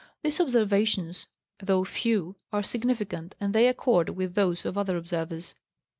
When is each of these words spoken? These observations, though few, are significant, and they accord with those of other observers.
These 0.23 0.39
observations, 0.41 1.27
though 1.59 1.83
few, 1.83 2.35
are 2.51 2.63
significant, 2.63 3.35
and 3.39 3.53
they 3.53 3.67
accord 3.67 4.09
with 4.09 4.33
those 4.33 4.65
of 4.65 4.75
other 4.75 4.97
observers. 4.97 5.53